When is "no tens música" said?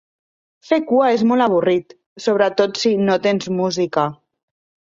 3.05-4.09